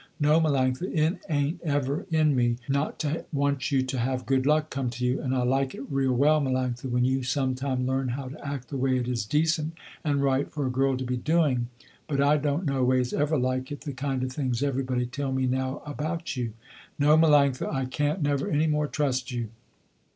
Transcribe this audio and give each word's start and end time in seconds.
No 0.19 0.41
Melanctha 0.41 0.91
it 0.97 1.23
ain't 1.29 1.61
ever 1.61 2.07
in 2.09 2.35
me, 2.35 2.57
not 2.67 2.97
to 3.01 3.25
want 3.31 3.71
you 3.71 3.83
to 3.83 3.99
have 3.99 4.25
good 4.25 4.47
luck 4.47 4.71
come 4.71 4.89
to 4.89 5.05
you, 5.05 5.21
and 5.21 5.35
I 5.35 5.43
like 5.43 5.75
it 5.75 5.85
real 5.91 6.13
well 6.13 6.41
Melanctha 6.41 6.89
when 6.89 7.05
you 7.05 7.21
some 7.21 7.53
time 7.53 7.85
learn 7.85 8.07
how 8.07 8.29
to 8.29 8.43
act 8.47 8.69
the 8.69 8.77
way 8.77 8.97
it 8.97 9.07
is 9.07 9.25
decent 9.27 9.73
and 10.03 10.23
right 10.23 10.51
for 10.51 10.65
a 10.65 10.71
girl 10.71 10.97
to 10.97 11.03
be 11.03 11.17
doing, 11.17 11.67
but 12.07 12.19
I 12.19 12.37
don't 12.37 12.65
no 12.65 12.83
ways 12.83 13.13
ever 13.13 13.37
like 13.37 13.71
it 13.71 13.81
the 13.81 13.93
kind 13.93 14.23
of 14.23 14.31
things 14.31 14.63
everybody 14.63 15.05
tell 15.05 15.31
me 15.31 15.45
now 15.45 15.83
about 15.85 16.35
you. 16.35 16.53
No 16.97 17.15
Melanctha, 17.15 17.71
I 17.71 17.85
can't 17.85 18.23
never 18.23 18.49
any 18.49 18.65
more 18.65 18.87
trust 18.87 19.31
you. 19.31 19.49